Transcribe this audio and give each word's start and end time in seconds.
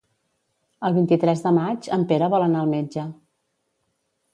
El 0.89 0.95
vint-i-tres 0.95 1.45
de 1.49 1.53
maig 1.59 1.93
en 1.99 2.09
Pere 2.13 2.33
vol 2.35 2.49
anar 2.49 2.67
al 2.67 2.77
metge. 2.77 3.09